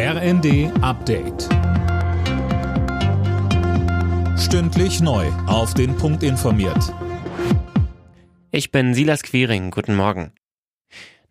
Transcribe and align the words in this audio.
RND 0.00 0.70
Update. 0.80 1.48
Stündlich 4.38 5.00
neu. 5.00 5.26
Auf 5.48 5.74
den 5.74 5.96
Punkt 5.96 6.22
informiert. 6.22 6.94
Ich 8.52 8.70
bin 8.70 8.94
Silas 8.94 9.24
Quiring. 9.24 9.72
Guten 9.72 9.96
Morgen. 9.96 10.30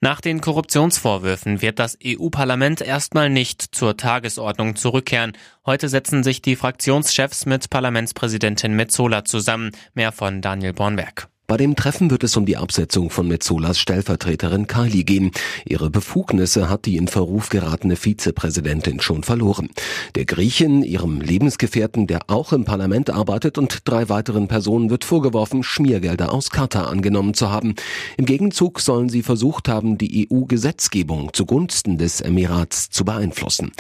Nach 0.02 0.20
den 0.20 0.42
Korruptionsvorwürfen 0.42 1.62
wird 1.62 1.80
das 1.80 1.98
EU-Parlament 2.06 2.82
erstmal 2.82 3.30
nicht 3.30 3.62
zur 3.62 3.96
Tagesordnung 3.96 4.76
zurückkehren. 4.76 5.32
Heute 5.66 5.88
setzen 5.88 6.26
sich 6.26 6.42
die 6.42 6.58
Fraktionschefs 6.58 7.46
mit 7.46 7.70
Parlamentspräsidentin 7.70 8.76
Metzola 8.76 9.24
zusammen. 9.24 9.72
Mehr 9.94 10.12
von 10.12 10.42
Daniel 10.42 10.74
Bornberg. 10.74 11.30
Bei 11.50 11.56
dem 11.56 11.78
Treffen 11.78 12.12
wird 12.12 12.26
es 12.26 12.36
um 12.36 12.46
die 12.46 12.58
Absetzung 12.58 13.10
von 13.10 13.26
Metzolas 13.26 13.80
Stellvertreterin 13.80 14.68
Kali 14.68 15.06
gehen. 15.06 15.32
Ihre 15.64 15.90
Befugnisse 15.90 16.70
hat 16.70 16.86
die 16.86 16.98
in 16.98 17.08
Verruf 17.08 17.48
geratene 17.48 17.96
Vizepräsidentin 17.96 19.00
schon 19.00 19.24
verloren. 19.24 19.70
Der 20.16 20.26
Griechin, 20.26 20.84
ihrem 20.84 21.22
Lebensgefährten, 21.22 22.06
der 22.06 22.24
auch 22.28 22.52
im 22.52 22.66
Parlament 22.66 23.12
arbeitet 23.12 23.58
und 23.58 23.80
drei 23.86 24.10
weiteren 24.10 24.50
Personen 24.50 24.90
wird 24.90 25.06
vorgeworfen, 25.06 25.64
Schmiergelder 25.64 26.34
aus 26.34 26.50
Katar 26.50 26.90
angenommen 26.90 27.34
zu 27.34 27.50
haben. 27.50 27.76
Im 28.18 28.26
Gegenzug 28.26 28.82
sollen 28.82 29.08
sie 29.08 29.24
versucht 29.24 29.70
haben, 29.70 29.98
die 29.98 30.28
EU-Gesetzgebung 30.30 31.32
zugunsten 31.32 31.98
des 31.98 32.20
Emirats 32.20 32.90
zu 32.90 33.06
beeinflussen. 33.06 33.72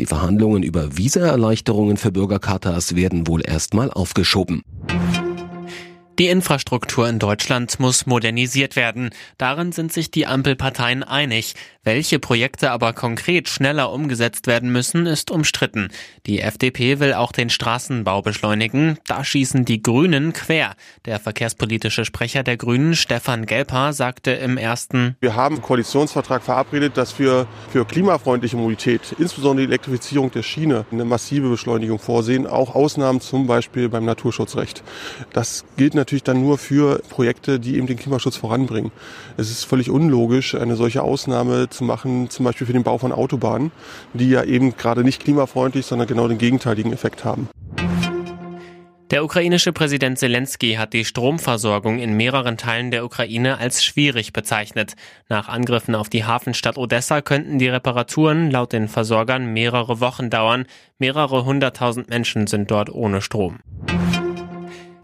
Die 0.00 0.06
Verhandlungen 0.06 0.64
über 0.64 0.96
Visaerleichterungen 0.96 1.98
für 1.98 2.10
Bürger 2.10 2.40
Katars 2.40 2.96
werden 2.96 3.28
wohl 3.28 3.42
erstmal 3.46 3.92
aufgeschoben. 3.92 4.64
Die 6.22 6.28
Infrastruktur 6.28 7.08
in 7.08 7.18
Deutschland 7.18 7.80
muss 7.80 8.06
modernisiert 8.06 8.76
werden. 8.76 9.10
Darin 9.38 9.72
sind 9.72 9.92
sich 9.92 10.12
die 10.12 10.24
Ampelparteien 10.24 11.02
einig. 11.02 11.56
Welche 11.82 12.20
Projekte 12.20 12.70
aber 12.70 12.92
konkret 12.92 13.48
schneller 13.48 13.90
umgesetzt 13.90 14.46
werden 14.46 14.70
müssen, 14.70 15.06
ist 15.06 15.32
umstritten. 15.32 15.88
Die 16.26 16.38
FDP 16.38 17.00
will 17.00 17.12
auch 17.12 17.32
den 17.32 17.50
Straßenbau 17.50 18.22
beschleunigen. 18.22 18.98
Da 19.08 19.24
schießen 19.24 19.64
die 19.64 19.82
Grünen 19.82 20.32
quer. 20.32 20.76
Der 21.06 21.18
verkehrspolitische 21.18 22.04
Sprecher 22.04 22.44
der 22.44 22.56
Grünen, 22.56 22.94
Stefan 22.94 23.44
Gelper, 23.44 23.92
sagte 23.92 24.30
im 24.30 24.58
ersten 24.58 25.16
Wir 25.18 25.34
haben 25.34 25.56
im 25.56 25.62
Koalitionsvertrag 25.62 26.44
verabredet, 26.44 26.96
dass 26.96 27.18
wir 27.18 27.48
für 27.72 27.84
klimafreundliche 27.84 28.56
Mobilität, 28.56 29.16
insbesondere 29.18 29.66
die 29.66 29.72
Elektrifizierung 29.72 30.30
der 30.30 30.44
Schiene, 30.44 30.86
eine 30.92 31.04
massive 31.04 31.48
Beschleunigung 31.48 31.98
vorsehen. 31.98 32.46
Auch 32.46 32.76
Ausnahmen 32.76 33.20
zum 33.20 33.48
Beispiel 33.48 33.88
beim 33.88 34.04
Naturschutzrecht. 34.04 34.84
Das 35.32 35.64
gilt 35.76 35.96
natürlich 35.96 36.11
dann 36.20 36.40
nur 36.42 36.58
für 36.58 37.00
Projekte, 37.08 37.58
die 37.58 37.76
eben 37.76 37.86
den 37.86 37.96
Klimaschutz 37.96 38.36
voranbringen. 38.36 38.92
Es 39.36 39.50
ist 39.50 39.64
völlig 39.64 39.90
unlogisch, 39.90 40.54
eine 40.54 40.76
solche 40.76 41.02
Ausnahme 41.02 41.70
zu 41.70 41.84
machen, 41.84 42.28
zum 42.28 42.44
Beispiel 42.44 42.66
für 42.66 42.72
den 42.72 42.82
Bau 42.82 42.98
von 42.98 43.12
Autobahnen, 43.12 43.72
die 44.14 44.28
ja 44.28 44.44
eben 44.44 44.76
gerade 44.76 45.04
nicht 45.04 45.24
klimafreundlich, 45.24 45.86
sondern 45.86 46.08
genau 46.08 46.28
den 46.28 46.38
gegenteiligen 46.38 46.92
Effekt 46.92 47.24
haben. 47.24 47.48
Der 49.12 49.24
ukrainische 49.24 49.74
Präsident 49.74 50.18
Zelensky 50.18 50.76
hat 50.76 50.94
die 50.94 51.04
Stromversorgung 51.04 51.98
in 51.98 52.16
mehreren 52.16 52.56
Teilen 52.56 52.90
der 52.90 53.04
Ukraine 53.04 53.58
als 53.58 53.84
schwierig 53.84 54.32
bezeichnet. 54.32 54.94
Nach 55.28 55.48
Angriffen 55.48 55.94
auf 55.94 56.08
die 56.08 56.24
Hafenstadt 56.24 56.78
Odessa 56.78 57.20
könnten 57.20 57.58
die 57.58 57.68
Reparaturen 57.68 58.50
laut 58.50 58.72
den 58.72 58.88
Versorgern 58.88 59.52
mehrere 59.52 60.00
Wochen 60.00 60.30
dauern. 60.30 60.64
Mehrere 60.98 61.44
hunderttausend 61.44 62.08
Menschen 62.08 62.46
sind 62.46 62.70
dort 62.70 62.88
ohne 62.88 63.20
Strom. 63.20 63.58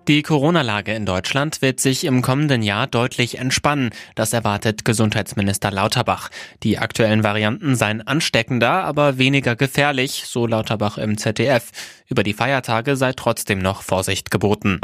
Die 0.09 0.23
Corona-Lage 0.23 0.95
in 0.95 1.05
Deutschland 1.05 1.61
wird 1.61 1.81
sich 1.81 2.05
im 2.05 2.23
kommenden 2.23 2.63
Jahr 2.63 2.87
deutlich 2.87 3.37
entspannen. 3.37 3.91
Das 4.15 4.33
erwartet 4.33 4.87
Gesundheitsminister 4.87 5.71
Lauterbach. 5.71 6.31
Die 6.63 6.79
aktuellen 6.79 7.25
Varianten 7.25 7.77
seien 7.77 8.01
ansteckender, 8.01 8.85
aber 8.85 9.19
weniger 9.19 9.55
gefährlich, 9.55 10.23
so 10.25 10.47
Lauterbach 10.47 10.97
im 10.97 11.19
ZDF. 11.19 11.73
Über 12.09 12.23
die 12.23 12.33
Feiertage 12.33 12.97
sei 12.97 13.13
trotzdem 13.13 13.59
noch 13.59 13.83
Vorsicht 13.83 14.31
geboten. 14.31 14.81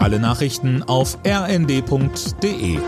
Alle 0.00 0.18
Nachrichten 0.18 0.82
auf 0.82 1.18
rnd.de 1.24 2.80